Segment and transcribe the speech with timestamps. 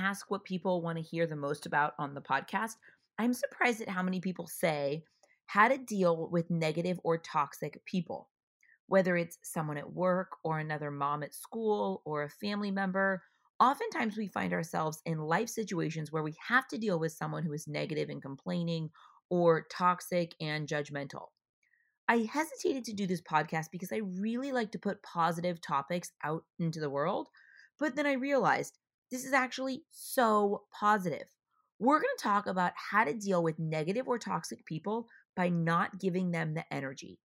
[0.00, 2.76] ask what people want to hear the most about on the podcast,
[3.18, 5.04] I'm surprised at how many people say
[5.46, 8.30] how to deal with negative or toxic people.
[8.86, 13.22] Whether it's someone at work or another mom at school or a family member,
[13.60, 17.52] oftentimes we find ourselves in life situations where we have to deal with someone who
[17.52, 18.90] is negative and complaining
[19.28, 21.26] or toxic and judgmental.
[22.08, 26.42] I hesitated to do this podcast because I really like to put positive topics out
[26.58, 27.28] into the world,
[27.78, 28.78] but then I realized
[29.10, 31.26] this is actually so positive.
[31.78, 35.98] We're going to talk about how to deal with negative or toxic people by not
[35.98, 37.18] giving them the energy.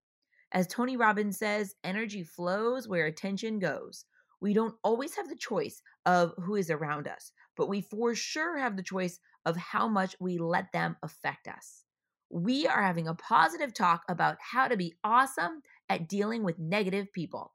[0.51, 4.05] As Tony Robbins says, energy flows where attention goes.
[4.39, 8.57] We don't always have the choice of who is around us, but we for sure
[8.57, 11.83] have the choice of how much we let them affect us.
[12.29, 17.11] We are having a positive talk about how to be awesome at dealing with negative
[17.11, 17.54] people.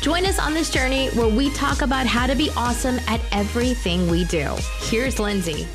[0.00, 4.08] Join us on this journey where we talk about how to be awesome at everything
[4.08, 4.54] we do.
[4.78, 5.66] Here's Lindsay.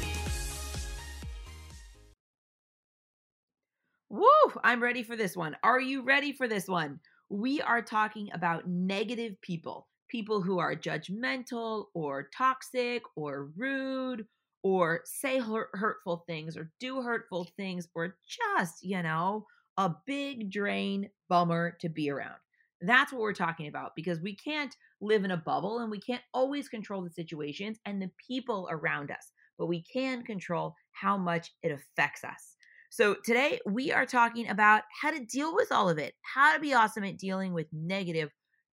[4.09, 4.23] Woo!
[4.63, 5.57] I'm ready for this one.
[5.61, 7.01] Are you ready for this one?
[7.29, 14.25] We are talking about negative people, people who are judgmental or toxic or rude
[14.63, 18.15] or say hurtful things or do hurtful things or
[18.57, 22.37] just, you know, a big drain bummer to be around.
[22.85, 26.21] That's what we're talking about because we can't live in a bubble and we can't
[26.33, 31.51] always control the situations and the people around us, but we can control how much
[31.63, 32.55] it affects us.
[32.89, 36.59] So, today we are talking about how to deal with all of it, how to
[36.59, 38.29] be awesome at dealing with negative,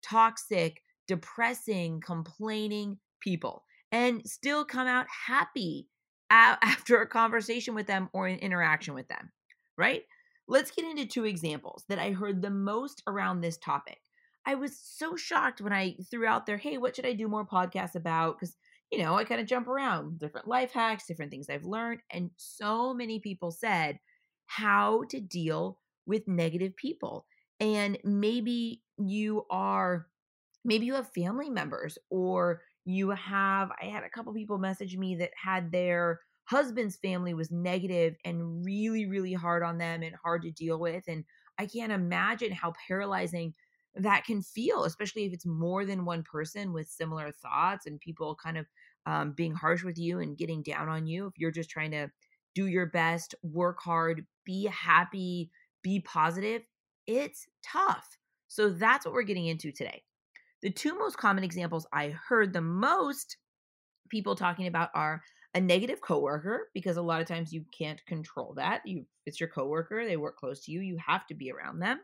[0.02, 5.88] toxic, depressing, complaining people and still come out happy
[6.30, 9.30] after a conversation with them or an interaction with them,
[9.78, 10.02] right?
[10.48, 13.98] Let's get into two examples that I heard the most around this topic.
[14.46, 17.46] I was so shocked when I threw out there, hey, what should I do more
[17.46, 18.38] podcasts about?
[18.38, 18.56] Because,
[18.92, 22.00] you know, I kind of jump around different life hacks, different things I've learned.
[22.10, 23.98] And so many people said
[24.46, 27.26] how to deal with negative people.
[27.58, 30.06] And maybe you are,
[30.64, 35.16] maybe you have family members or you have, I had a couple people message me
[35.16, 40.42] that had their husband's family was negative and really, really hard on them and hard
[40.42, 41.02] to deal with.
[41.08, 41.24] And
[41.58, 43.54] I can't imagine how paralyzing
[43.96, 48.36] that can feel, especially if it's more than one person with similar thoughts and people
[48.42, 48.66] kind of
[49.06, 51.26] um, being harsh with you and getting down on you.
[51.26, 52.08] If you're just trying to
[52.54, 55.50] do your best, work hard, be happy,
[55.82, 56.62] be positive,
[57.06, 58.18] it's tough.
[58.48, 60.02] So that's what we're getting into today.
[60.62, 63.36] The two most common examples I heard the most
[64.08, 65.22] people talking about are
[65.54, 68.82] a negative coworker because a lot of times you can't control that.
[68.84, 72.00] You it's your coworker, they work close to you, you have to be around them.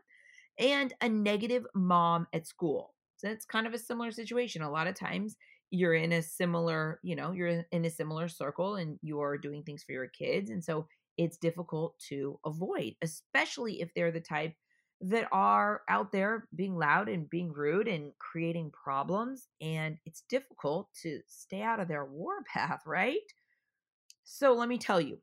[0.59, 2.93] And a negative mom at school.
[3.17, 4.61] So it's kind of a similar situation.
[4.61, 5.35] A lot of times
[5.71, 9.83] you're in a similar, you know, you're in a similar circle and you're doing things
[9.83, 10.87] for your kids and so
[11.17, 14.53] it's difficult to avoid, especially if they're the type
[15.01, 19.47] that are out there being loud and being rude and creating problems.
[19.61, 23.17] And it's difficult to stay out of their war path, right?
[24.23, 25.19] So let me tell you,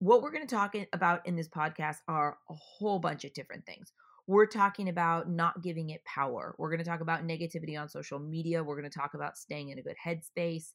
[0.00, 3.64] what we're going to talk about in this podcast are a whole bunch of different
[3.64, 3.92] things.
[4.26, 6.54] We're talking about not giving it power.
[6.58, 8.64] We're going to talk about negativity on social media.
[8.64, 10.72] We're going to talk about staying in a good headspace,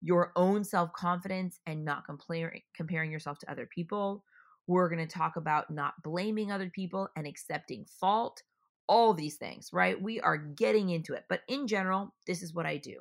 [0.00, 4.24] your own self confidence, and not comparing comparing yourself to other people.
[4.68, 8.42] We're going to talk about not blaming other people and accepting fault.
[8.88, 10.00] All these things, right?
[10.00, 11.24] We are getting into it.
[11.28, 13.00] But in general, this is what I do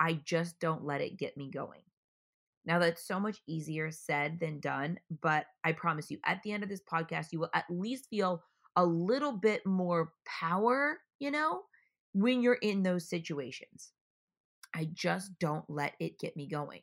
[0.00, 1.82] I just don't let it get me going.
[2.66, 6.62] Now, that's so much easier said than done, but I promise you, at the end
[6.62, 8.42] of this podcast, you will at least feel
[8.76, 11.62] a little bit more power, you know,
[12.12, 13.92] when you're in those situations.
[14.74, 16.80] I just don't let it get me going.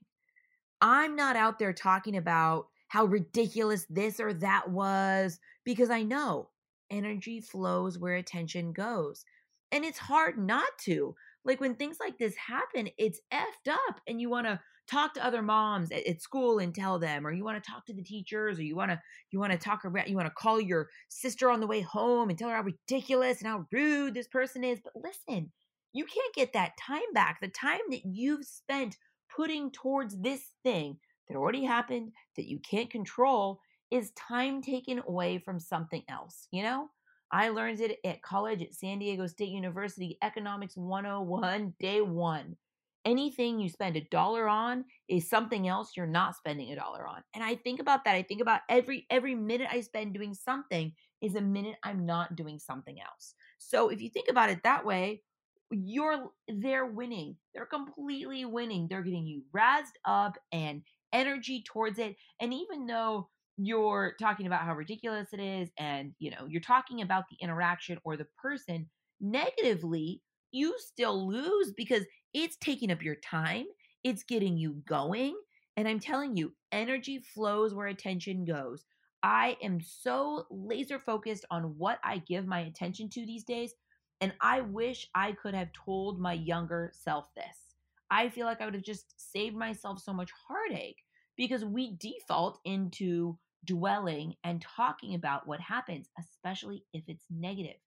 [0.82, 6.50] I'm not out there talking about how ridiculous this or that was because I know
[6.90, 9.24] energy flows where attention goes.
[9.72, 11.16] And it's hard not to.
[11.44, 15.26] Like when things like this happen, it's effed up and you want to talk to
[15.26, 18.04] other moms at, at, school and tell them or you want to talk to the
[18.04, 19.00] teachers or you want to
[19.32, 22.30] you want to talk about you want to call your sister on the way home
[22.30, 25.52] and tell her how ridiculous and how rude this person is but listen
[25.94, 28.98] you can't get that time back the time that you've spent
[29.34, 30.98] putting towards this thing
[31.28, 33.60] that already happened that you can't control
[33.90, 36.48] is time taken away from something else.
[36.52, 36.90] You know,
[37.31, 42.57] I learned it at college at San Diego State University, Economics 101, day one.
[43.04, 47.24] Anything you spend a dollar on is something else you're not spending a dollar on.
[47.33, 48.16] And I think about that.
[48.16, 52.36] I think about every every minute I spend doing something is a minute I'm not
[52.36, 53.34] doing something else.
[53.57, 55.24] So if you think about it that way,
[55.72, 57.38] you're they're winning.
[57.56, 58.88] They're completely winning.
[58.88, 62.16] They're getting you razzed up and energy towards it.
[62.39, 67.01] And even though you're talking about how ridiculous it is and you know you're talking
[67.01, 68.89] about the interaction or the person
[69.19, 70.21] negatively
[70.51, 72.03] you still lose because
[72.33, 73.65] it's taking up your time
[74.03, 75.36] it's getting you going
[75.77, 78.86] and i'm telling you energy flows where attention goes.
[79.24, 83.74] I am so laser focused on what i give my attention to these days
[84.19, 87.75] and i wish i could have told my younger self this.
[88.09, 90.98] I feel like i would have just saved myself so much heartache
[91.42, 93.36] because we default into
[93.66, 97.78] dwelling and talking about what happens, especially if it's negative.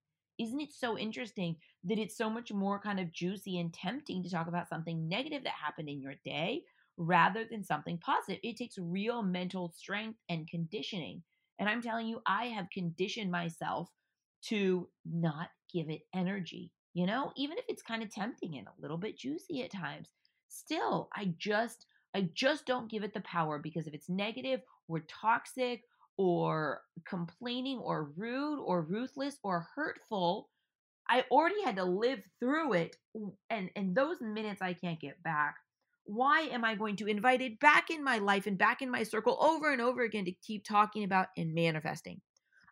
[0.41, 1.55] Isn't it so interesting
[1.85, 5.45] that it's so much more kind of juicy and tempting to talk about something negative
[5.45, 6.63] that happened in your day
[6.97, 8.41] rather than something positive?
[8.43, 11.23] It takes real mental strength and conditioning.
[11.61, 13.89] And I'm telling you, I have conditioned myself
[14.47, 18.83] to not give it energy, you know, even if it's kind of tempting and a
[18.83, 20.09] little bit juicy at times.
[20.49, 25.01] Still, I just I just don't give it the power because if it's negative or
[25.01, 25.83] toxic
[26.17, 30.49] or complaining or rude or ruthless or hurtful,
[31.09, 32.97] I already had to live through it
[33.51, 35.57] and and those minutes I can't get back.
[36.05, 39.03] Why am I going to invite it back in my life and back in my
[39.03, 42.21] circle over and over again to keep talking about and manifesting?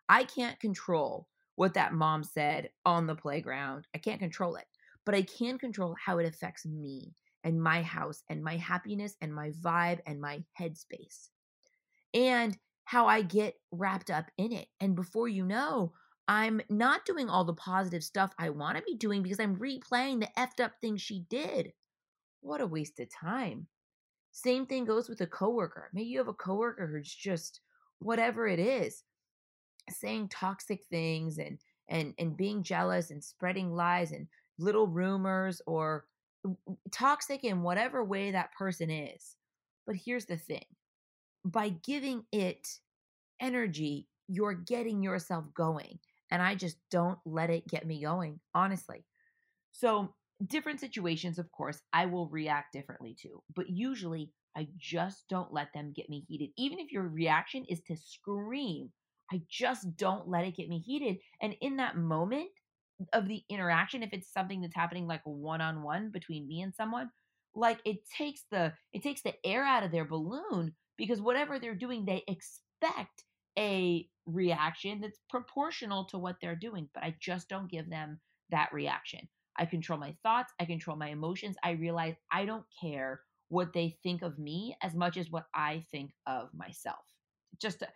[0.07, 3.87] I can't control what that mom said on the playground.
[3.93, 4.65] I can't control it,
[5.05, 7.13] but I can control how it affects me
[7.43, 11.29] and my house and my happiness and my vibe and my headspace
[12.13, 14.67] and how I get wrapped up in it.
[14.79, 15.93] And before you know,
[16.27, 20.21] I'm not doing all the positive stuff I want to be doing because I'm replaying
[20.21, 21.73] the effed up thing she did.
[22.41, 23.67] What a waste of time.
[24.31, 25.89] Same thing goes with a coworker.
[25.93, 27.61] Maybe you have a coworker who's just
[27.99, 29.03] whatever it is,
[29.89, 31.59] saying toxic things and
[31.89, 36.05] and and being jealous and spreading lies and little rumors or
[36.91, 39.35] toxic in whatever way that person is.
[39.85, 40.65] But here's the thing
[41.45, 42.67] by giving it
[43.41, 45.99] energy, you're getting yourself going.
[46.31, 49.05] And I just don't let it get me going, honestly.
[49.71, 50.13] So,
[50.47, 55.71] different situations, of course, I will react differently to, but usually I just don't let
[55.73, 56.49] them get me heated.
[56.57, 58.91] Even if your reaction is to scream,
[59.31, 61.17] I just don't let it get me heated.
[61.41, 62.49] And in that moment,
[63.11, 66.73] of the interaction if it's something that's happening like one on one between me and
[66.75, 67.09] someone
[67.55, 71.75] like it takes the it takes the air out of their balloon because whatever they're
[71.75, 73.23] doing they expect
[73.57, 78.19] a reaction that's proportional to what they're doing but i just don't give them
[78.49, 79.27] that reaction.
[79.57, 83.97] I control my thoughts i control my emotions i realize i don't care what they
[84.01, 87.05] think of me as much as what i think of myself.
[87.61, 87.87] Just to,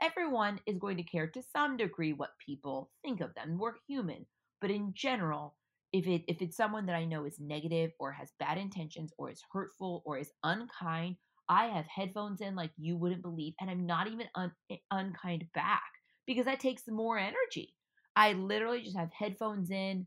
[0.00, 3.58] everyone is going to care to some degree what people think of them.
[3.58, 4.26] We're human
[4.60, 5.56] but in general,
[5.92, 9.30] if it if it's someone that I know is negative or has bad intentions or
[9.30, 11.16] is hurtful or is unkind,
[11.48, 15.46] I have headphones in like you wouldn't believe, and I'm not even un- eh, unkind
[15.54, 15.82] back
[16.26, 17.74] because that takes more energy.
[18.16, 20.06] I literally just have headphones in,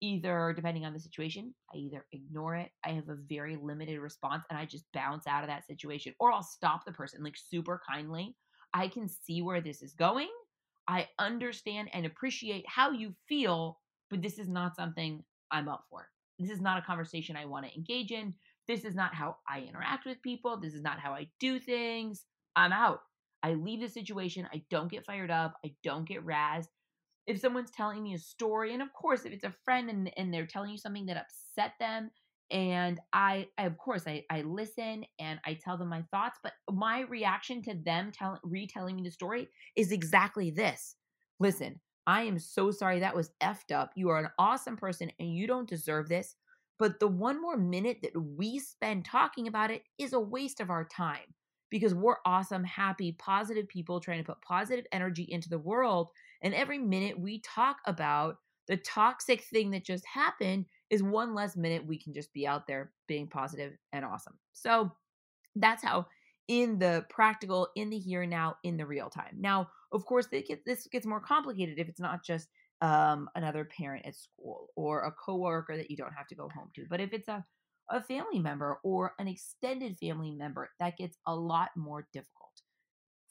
[0.00, 4.44] either depending on the situation, I either ignore it, I have a very limited response,
[4.50, 7.80] and I just bounce out of that situation, or I'll stop the person like super
[7.88, 8.36] kindly.
[8.72, 10.28] I can see where this is going.
[10.88, 13.78] I understand and appreciate how you feel,
[14.10, 16.08] but this is not something I'm up for.
[16.38, 18.34] This is not a conversation I want to engage in.
[18.66, 20.58] This is not how I interact with people.
[20.58, 22.24] This is not how I do things.
[22.56, 23.00] I'm out.
[23.42, 24.48] I leave the situation.
[24.52, 25.54] I don't get fired up.
[25.64, 26.68] I don't get razzed.
[27.26, 30.32] If someone's telling me a story, and of course, if it's a friend and, and
[30.32, 32.10] they're telling you something that upset them
[32.50, 36.52] and I, I of course I, I listen and i tell them my thoughts but
[36.70, 40.96] my reaction to them tell, retelling me the story is exactly this.
[41.40, 43.90] Listen i am so sorry that was effed up.
[43.96, 46.36] You are an awesome person and you don't deserve this
[46.78, 50.70] but the one more minute that we spend talking about it is a waste of
[50.70, 51.34] our time
[51.70, 56.08] because we're awesome happy positive people trying to put positive energy into the world
[56.42, 58.36] and every minute we talk about
[58.68, 62.66] the toxic thing that just happened is one less minute we can just be out
[62.66, 64.38] there being positive and awesome.
[64.52, 64.92] So
[65.56, 66.06] that's how
[66.46, 69.36] in the practical, in the here and now, in the real time.
[69.38, 72.48] Now, of course, this gets more complicated if it's not just
[72.80, 76.70] um, another parent at school or a coworker that you don't have to go home
[76.76, 76.84] to.
[76.88, 77.44] But if it's a,
[77.90, 82.43] a family member or an extended family member, that gets a lot more difficult.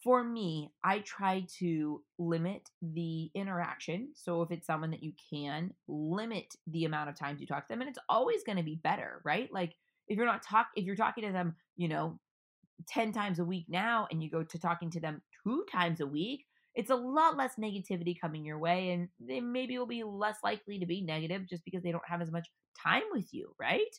[0.04, 4.10] For me, I try to limit the interaction.
[4.16, 7.74] So if it's someone that you can, limit the amount of times you talk to
[7.74, 9.50] them and it's always going to be better, right?
[9.52, 9.74] Like
[10.08, 12.20] if you're not talk if you're talking to them, you know,
[12.90, 16.08] 10 times a week now and you go to talking to them two times a
[16.08, 16.46] week,
[16.76, 20.80] it's a lot less negativity coming your way and they maybe will be less likely
[20.80, 22.48] to be negative just because they don't have as much
[22.82, 23.96] time with you, right?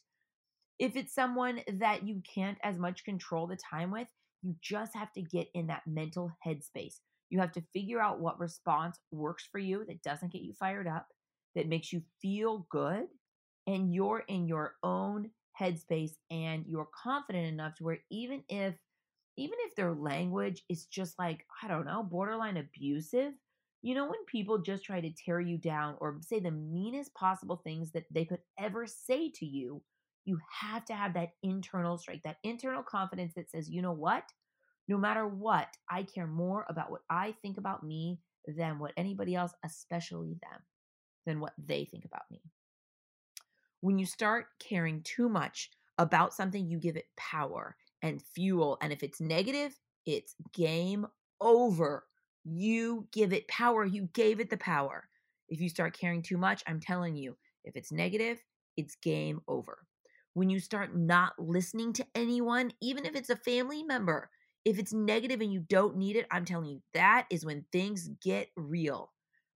[0.79, 4.09] If it's someone that you can't as much control the time with,
[4.45, 7.01] you just have to get in that mental headspace.
[7.31, 10.87] You have to figure out what response works for you that doesn't get you fired
[10.87, 11.09] up,
[11.55, 13.07] that makes you feel good,
[13.67, 18.75] and you're in your own headspace and you're confident enough to where even if
[19.37, 23.33] even if their language is just like i don't know borderline abusive
[23.83, 27.61] you know when people just try to tear you down or say the meanest possible
[27.63, 29.81] things that they could ever say to you
[30.25, 34.25] you have to have that internal strength that internal confidence that says you know what
[34.89, 38.19] no matter what i care more about what i think about me
[38.57, 40.61] than what anybody else especially them
[41.27, 42.41] than what they think about me
[43.85, 48.79] when you start caring too much about something, you give it power and fuel.
[48.81, 51.07] And if it's negative, it's game
[51.41, 52.05] over.
[52.45, 53.85] You give it power.
[53.85, 55.09] You gave it the power.
[55.49, 58.39] If you start caring too much, I'm telling you, if it's negative,
[58.79, 59.87] it's game over.
[60.35, 64.31] When you start not listening to anyone, even if it's a family member,
[64.65, 68.09] if it's negative and you don't need it, I'm telling you, that is when things
[68.23, 69.13] get real.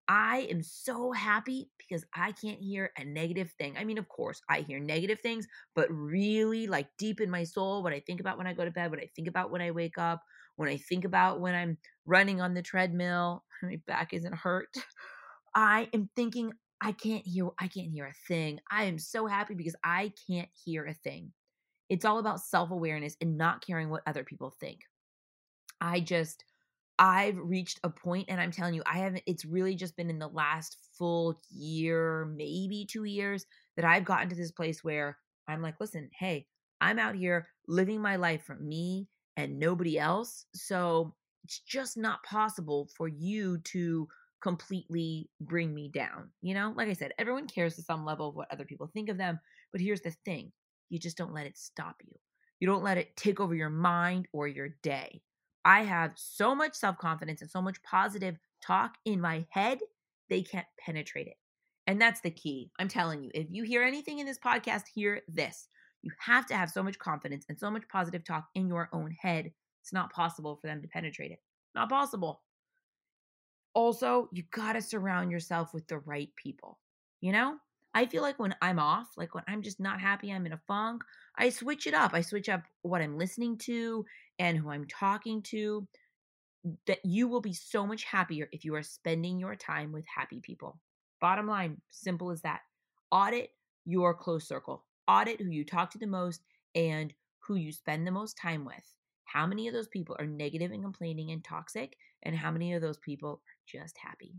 [0.10, 3.76] I am so happy because I can't hear a negative thing.
[3.78, 7.84] I mean, of course, I hear negative things, but really, like deep in my soul,
[7.84, 9.72] what I think about when I go to bed, what I think about when I
[9.72, 10.22] wake up,
[10.56, 14.70] when I think about when I'm running on the treadmill, my back isn't hurt.
[15.56, 18.60] I am thinking, I can't hear, I can't hear a thing.
[18.72, 21.32] I am so happy because I can't hear a thing.
[21.90, 24.82] It's all about self awareness and not caring what other people think.
[25.80, 26.44] I just,
[27.00, 30.20] I've reached a point, and I'm telling you, I haven't, it's really just been in
[30.20, 35.18] the last full year, maybe two years, that I've gotten to this place where
[35.48, 36.48] I'm like, listen, hey,
[36.82, 40.46] I'm out here living my life for me and nobody else.
[40.54, 44.08] So it's just not possible for you to
[44.42, 46.30] completely bring me down.
[46.42, 49.10] You know, like I said, everyone cares to some level of what other people think
[49.10, 49.40] of them.
[49.72, 50.52] But here's the thing
[50.90, 52.14] you just don't let it stop you.
[52.60, 55.22] You don't let it take over your mind or your day.
[55.66, 59.80] I have so much self confidence and so much positive talk in my head,
[60.30, 61.38] they can't penetrate it.
[61.88, 62.72] And that's the key.
[62.80, 65.68] I'm telling you, if you hear anything in this podcast, hear this.
[66.02, 69.12] You have to have so much confidence and so much positive talk in your own
[69.12, 69.52] head.
[69.82, 71.40] It's not possible for them to penetrate it.
[71.76, 72.42] Not possible.
[73.74, 76.80] Also, you got to surround yourself with the right people.
[77.22, 77.58] You know?
[77.94, 80.62] I feel like when I'm off, like when I'm just not happy, I'm in a
[80.68, 81.04] funk,
[81.36, 82.14] I switch it up.
[82.14, 84.06] I switch up what I'm listening to
[84.38, 85.88] and who I'm talking to,
[86.86, 90.40] that you will be so much happier if you are spending your time with happy
[90.42, 90.80] people.
[91.20, 92.60] Bottom line, simple as that.
[93.10, 93.50] Audit
[93.86, 96.42] your close circle, audit who you talk to the most
[96.76, 98.94] and who you spend the most time with.
[99.38, 102.82] How many of those people are negative and complaining and toxic, and how many of
[102.82, 104.34] those people are just happy?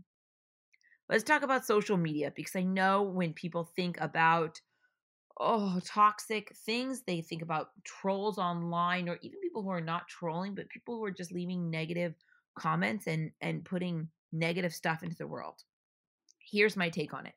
[1.07, 4.59] Let's talk about social media because I know when people think about
[5.39, 7.03] oh, toxic things.
[7.03, 11.05] They think about trolls online or even people who are not trolling, but people who
[11.05, 12.13] are just leaving negative
[12.57, 15.63] comments and and putting negative stuff into the world.
[16.39, 17.35] Here's my take on it.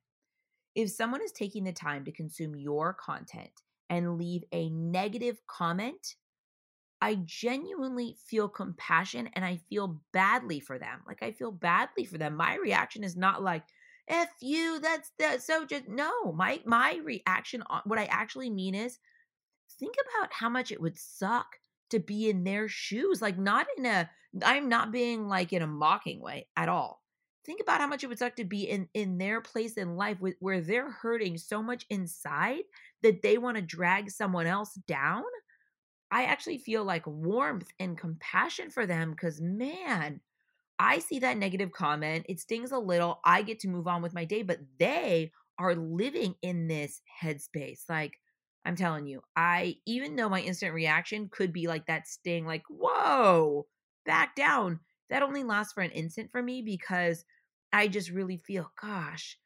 [0.74, 3.52] If someone is taking the time to consume your content
[3.88, 6.16] and leave a negative comment,
[7.02, 11.00] I genuinely feel compassion and I feel badly for them.
[11.04, 12.36] Like I feel badly for them.
[12.36, 13.64] My reaction is not like,
[14.06, 16.32] F you, that's that so just no.
[16.32, 19.00] My my reaction on what I actually mean is
[19.80, 21.46] think about how much it would suck
[21.90, 23.20] to be in their shoes.
[23.20, 24.08] Like not in a
[24.44, 27.02] I'm not being like in a mocking way at all.
[27.44, 30.20] Think about how much it would suck to be in in their place in life
[30.20, 32.62] with, where they're hurting so much inside
[33.02, 35.24] that they want to drag someone else down.
[36.12, 40.20] I actually feel like warmth and compassion for them cuz man,
[40.78, 42.26] I see that negative comment.
[42.28, 43.20] It stings a little.
[43.24, 47.88] I get to move on with my day, but they are living in this headspace.
[47.88, 48.20] Like,
[48.64, 52.64] I'm telling you, I, even though my instant reaction could be like that sting, like,
[52.68, 53.66] whoa,
[54.06, 57.24] back down, that only lasts for an instant for me because
[57.72, 59.38] I just really feel, gosh,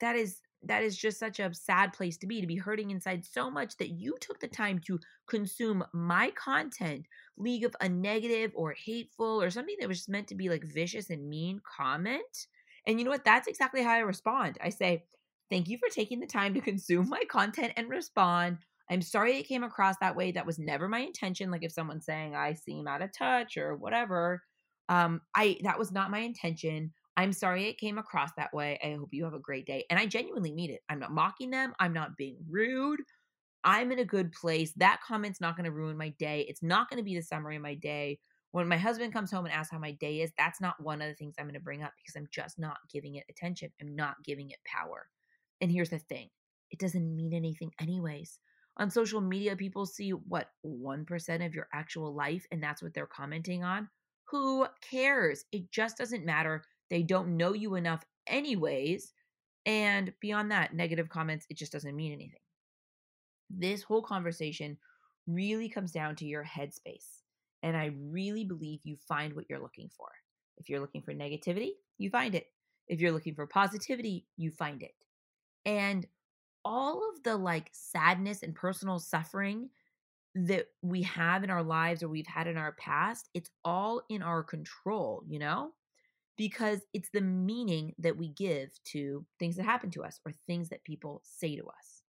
[0.00, 3.24] that is that is just such a sad place to be to be hurting inside
[3.24, 4.98] so much that you took the time to
[5.28, 7.04] consume my content
[7.36, 10.64] league of a negative or hateful or something that was just meant to be like
[10.64, 12.46] vicious and mean comment
[12.86, 15.04] and you know what that's exactly how i respond i say
[15.50, 18.58] thank you for taking the time to consume my content and respond
[18.88, 20.32] I'm sorry it came across that way.
[20.32, 21.50] That was never my intention.
[21.50, 24.42] Like if someone's saying I seem out of touch or whatever,
[24.88, 26.92] um, I that was not my intention.
[27.16, 28.78] I'm sorry it came across that way.
[28.84, 29.84] I hope you have a great day.
[29.90, 30.82] And I genuinely mean it.
[30.88, 31.72] I'm not mocking them.
[31.80, 33.00] I'm not being rude.
[33.64, 34.72] I'm in a good place.
[34.76, 36.46] That comment's not going to ruin my day.
[36.48, 38.18] It's not going to be the summary of my day.
[38.52, 41.08] When my husband comes home and asks how my day is, that's not one of
[41.08, 43.70] the things I'm going to bring up because I'm just not giving it attention.
[43.80, 45.08] I'm not giving it power.
[45.60, 46.28] And here's the thing
[46.70, 48.38] it doesn't mean anything, anyways.
[48.78, 53.06] On social media, people see what 1% of your actual life, and that's what they're
[53.06, 53.88] commenting on.
[54.28, 55.44] Who cares?
[55.50, 56.62] It just doesn't matter.
[56.90, 59.12] They don't know you enough, anyways.
[59.64, 62.40] And beyond that, negative comments, it just doesn't mean anything.
[63.50, 64.78] This whole conversation
[65.26, 67.22] really comes down to your headspace.
[67.62, 70.08] And I really believe you find what you're looking for.
[70.58, 72.46] If you're looking for negativity, you find it.
[72.88, 74.92] If you're looking for positivity, you find it.
[75.64, 76.06] And
[76.64, 79.70] all of the like sadness and personal suffering
[80.34, 84.22] that we have in our lives or we've had in our past, it's all in
[84.22, 85.72] our control, you know?
[86.36, 90.68] Because it's the meaning that we give to things that happen to us or things
[90.68, 92.02] that people say to us.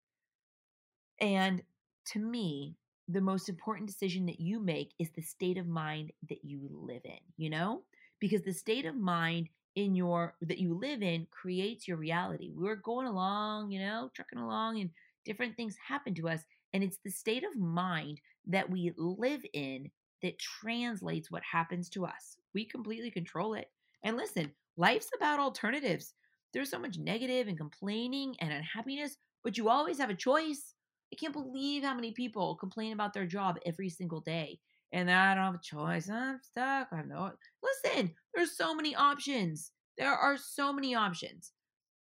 [1.21, 1.61] And
[2.07, 2.75] to me,
[3.07, 7.03] the most important decision that you make is the state of mind that you live
[7.05, 7.83] in, you know?
[8.19, 12.51] Because the state of mind in your that you live in creates your reality.
[12.55, 14.89] We're going along, you know, trucking along and
[15.25, 16.41] different things happen to us
[16.73, 19.89] and it's the state of mind that we live in
[20.21, 22.37] that translates what happens to us.
[22.53, 23.69] We completely control it.
[24.05, 26.13] And listen, life's about alternatives.
[26.53, 30.73] There's so much negative and complaining and unhappiness, but you always have a choice.
[31.11, 34.59] I can't believe how many people complain about their job every single day
[34.95, 36.09] and I don't have a choice.
[36.09, 36.87] I'm stuck.
[36.91, 37.31] I have no.
[37.61, 39.71] Listen, there's so many options.
[39.97, 41.51] There are so many options.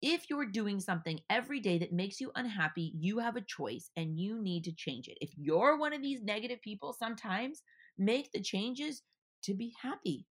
[0.03, 4.21] If you're doing something every day that makes you unhappy, you have a choice and
[4.21, 5.19] you need to change it.
[5.21, 7.63] If you're one of these negative people, sometimes
[7.99, 9.03] make the changes
[9.45, 10.27] to be happy.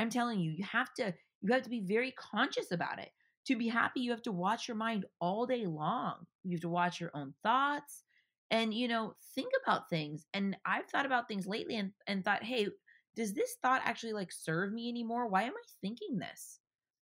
[0.00, 3.10] I'm telling you, you have to you have to be very conscious about it.
[3.46, 6.26] To be happy, you have to watch your mind all day long.
[6.42, 8.04] You have to watch your own thoughts
[8.50, 10.24] and you know think about things.
[10.32, 12.68] And i've thought about things lately and, and thought hey
[13.14, 15.28] does this thought actually like serve me anymore?
[15.28, 16.60] Why am i thinking this?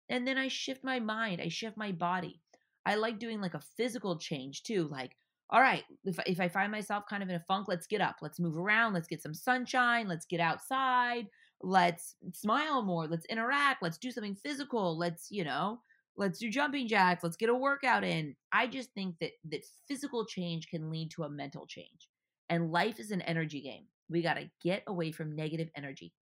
[0.08, 2.40] And then i shift my mind i shift my body.
[2.86, 5.16] I like doing like a physical change too like
[5.50, 8.16] all right if, if i find myself kind of in a funk let's get up.
[8.22, 8.94] Let's move around.
[8.94, 10.06] Let's get some sunshine.
[10.06, 11.26] Let's get outside
[11.64, 15.78] let's smile more let's interact let's do something physical let's you know
[16.16, 18.34] let's do jumping jacks let's get a workout in.
[18.52, 22.08] I just think that that physical change can lead to a mental change
[22.48, 23.84] and life is an energy game.
[24.08, 26.12] We got to get away from negative energy.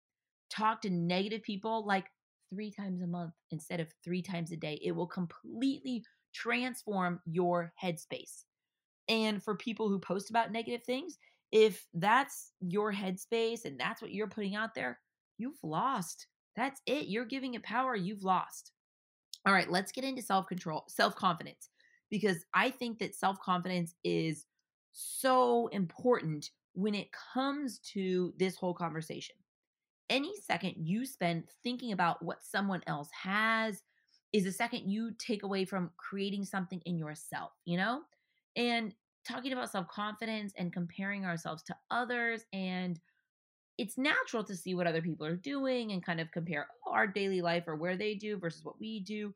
[0.51, 2.07] Talk to negative people like
[2.51, 4.81] three times a month instead of three times a day.
[4.83, 8.45] It will completely transform your headspace.
[9.09, 11.19] And for people who post about negative things
[11.51, 14.99] if that's your headspace and that's what you're putting out there
[15.39, 18.73] you've lost that's it you're giving it power you've lost
[19.45, 21.69] all right, let's get into self control, self confidence,
[22.11, 24.47] because I think that self confidence is
[24.93, 29.35] so important when it comes to this whole conversation.
[30.11, 33.83] Any second you spend thinking about what someone else has
[34.33, 38.03] is a second you take away from creating something in yourself, you know?
[38.55, 38.95] And
[39.27, 43.01] talking about self confidence and comparing ourselves to others and
[43.79, 47.07] it's natural to see what other people are doing and kind of compare oh, our
[47.07, 49.33] daily life or where they do versus what we do.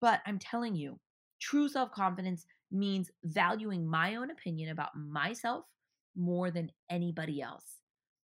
[0.00, 0.98] But I'm telling you,
[1.40, 5.64] true self confidence means valuing my own opinion about myself
[6.16, 7.80] more than anybody else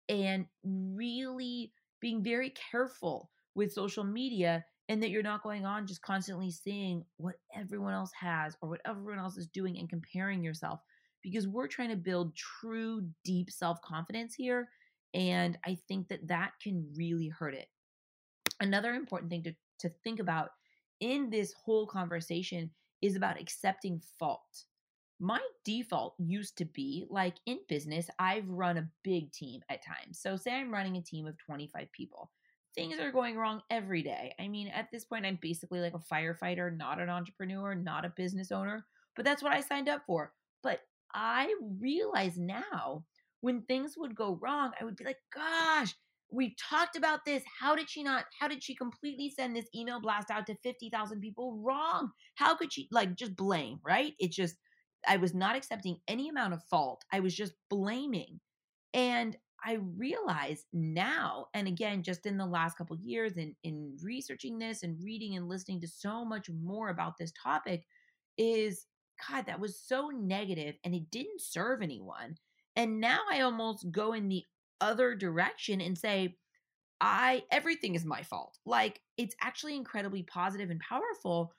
[0.08, 6.02] and really being very careful with social media and that you're not going on just
[6.02, 10.80] constantly seeing what everyone else has or what everyone else is doing and comparing yourself
[11.22, 14.68] because we're trying to build true deep self-confidence here
[15.16, 17.68] and I think that that can really hurt it.
[18.60, 20.50] Another important thing to, to think about
[21.00, 24.64] in this whole conversation is about accepting fault.
[25.18, 30.20] My default used to be like in business, I've run a big team at times.
[30.20, 32.30] So, say I'm running a team of 25 people.
[32.74, 34.34] Things are going wrong every day.
[34.38, 38.12] I mean, at this point, I'm basically like a firefighter, not an entrepreneur, not a
[38.14, 40.34] business owner, but that's what I signed up for.
[40.62, 40.80] But
[41.14, 43.06] I realize now
[43.46, 45.94] when things would go wrong, I would be like, gosh,
[46.32, 47.44] we talked about this.
[47.60, 48.24] How did she not?
[48.40, 52.10] How did she completely send this email blast out to 50,000 people wrong?
[52.34, 54.14] How could she, like, just blame, right?
[54.18, 54.56] It's just,
[55.06, 57.04] I was not accepting any amount of fault.
[57.12, 58.40] I was just blaming.
[58.92, 64.58] And I realize now, and again, just in the last couple years in, in researching
[64.58, 67.84] this and reading and listening to so much more about this topic,
[68.36, 68.86] is
[69.28, 72.34] God, that was so negative and it didn't serve anyone.
[72.76, 74.44] And now I almost go in the
[74.80, 76.36] other direction and say,
[77.00, 78.58] I, everything is my fault.
[78.64, 81.52] Like it's actually incredibly positive and powerful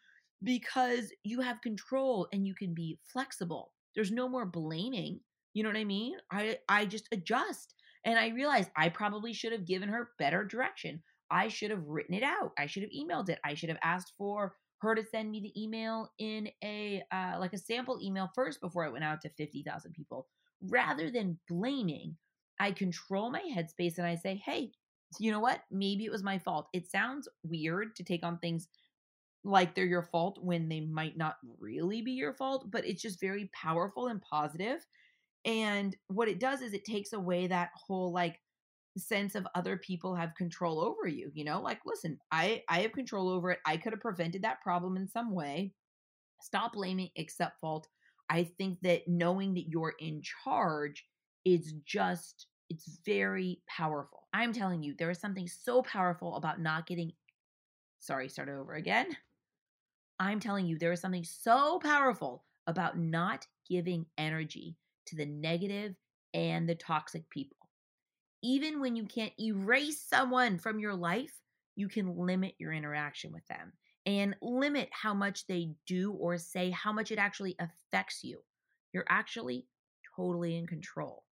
[0.44, 3.74] because you have control and you can be flexible.
[3.96, 5.20] There's no more blaming.
[5.54, 6.18] You know what I mean?
[6.32, 7.74] I, I just adjust.
[8.06, 11.02] And I realized I probably should have given her better direction.
[11.30, 12.52] I should have written it out.
[12.58, 13.40] I should have emailed it.
[13.44, 17.54] I should have asked for her to send me the email in a uh, like
[17.54, 20.28] a sample email first before it went out to 50,000 people.
[20.62, 22.17] Rather than blaming,
[22.60, 24.72] I control my headspace and I say, "Hey,
[25.20, 25.62] you know what?
[25.72, 28.67] Maybe it was my fault." It sounds weird to take on things
[29.43, 33.20] like they're your fault when they might not really be your fault, but it's just
[33.20, 34.86] very powerful and positive.
[35.46, 38.39] And what it does is it takes away that whole like
[38.98, 42.91] sense of other people have control over you you know like listen i i have
[42.93, 45.72] control over it i could have prevented that problem in some way
[46.41, 47.88] stop blaming accept fault
[48.30, 51.06] i think that knowing that you're in charge
[51.46, 54.28] is just it's very powerful.
[54.34, 57.13] I'm telling you there is something so powerful about not getting
[58.00, 59.08] sorry start over again.
[60.20, 64.76] I'm telling you there is something so powerful about not giving energy
[65.08, 65.96] to the negative
[66.34, 67.58] and the toxic people.
[68.44, 71.34] Even when you can't erase someone from your life,
[71.76, 73.72] you can limit your interaction with them
[74.08, 78.39] and limit how much they do or say, how much it actually affects you.
[78.93, 79.67] You're actually
[80.15, 81.26] totally in control.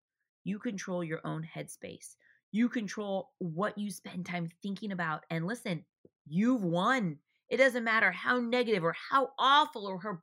[0.42, 2.16] You control your own headspace.
[2.50, 5.22] You control what you spend time thinking about.
[5.30, 5.84] And listen,
[6.26, 7.18] you've won.
[7.48, 10.18] It doesn't matter how negative or how awful or how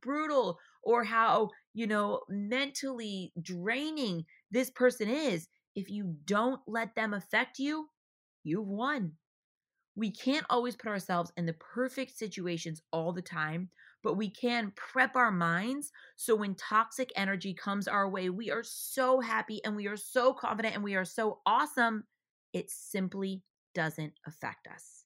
[0.00, 7.14] brutal or how, you know, mentally draining this person is if you don't let them
[7.14, 7.86] affect you,
[8.42, 9.12] you've won.
[9.94, 13.70] We can't always put ourselves in the perfect situations all the time,
[14.02, 18.62] but we can prep our minds so when toxic energy comes our way, we are
[18.64, 22.04] so happy and we are so confident and we are so awesome,
[22.52, 23.42] it simply
[23.74, 25.04] doesn't affect us.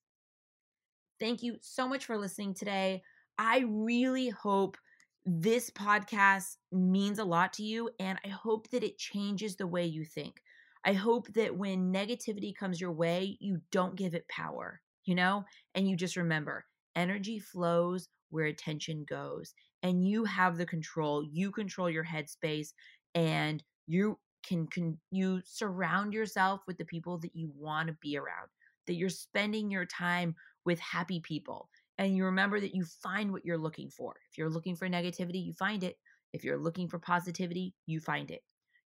[1.18, 3.03] Thank you so much for listening today.
[3.38, 4.77] I really hope
[5.25, 9.85] this podcast means a lot to you, and I hope that it changes the way
[9.85, 10.42] you think.
[10.87, 15.44] I hope that when negativity comes your way, you don't give it power, you know?
[15.75, 19.53] And you just remember energy flows where attention goes.
[19.83, 21.25] And you have the control.
[21.25, 22.68] You control your headspace
[23.14, 28.16] and you can, can you surround yourself with the people that you want to be
[28.16, 28.49] around,
[28.87, 31.68] that you're spending your time with happy people.
[31.99, 34.14] And you remember that you find what you're looking for.
[34.31, 35.96] If you're looking for negativity, you find it.
[36.33, 38.42] If you're looking for positivity, you find it.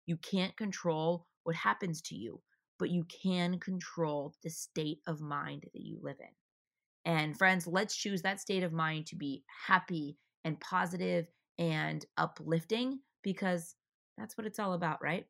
[0.06, 2.42] You can't control what happens to you,
[2.78, 7.10] but you can control the state of mind that you live in.
[7.10, 11.26] And friends, let's choose that state of mind to be happy and positive
[11.58, 13.76] and uplifting because
[14.18, 15.26] that's what it's all about, right?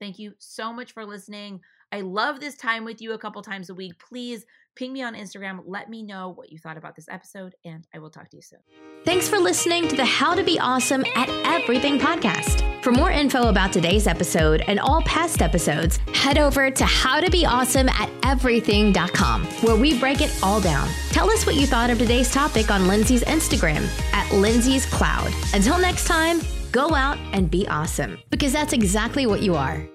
[0.00, 1.60] Thank you so much for listening.
[1.92, 3.98] I love this time with you a couple times a week.
[3.98, 5.60] Please ping me on Instagram.
[5.66, 8.42] Let me know what you thought about this episode, and I will talk to you
[8.42, 8.60] soon.
[9.04, 12.82] Thanks for listening to the How to Be Awesome at Everything podcast.
[12.82, 18.10] For more info about today's episode and all past episodes, head over to howtobeawesome at
[18.24, 20.88] everything.com, where we break it all down.
[21.10, 25.30] Tell us what you thought of today's topic on Lindsay's Instagram at Lindsay's Cloud.
[25.52, 26.40] Until next time,
[26.72, 29.91] go out and be awesome because that's exactly what you are.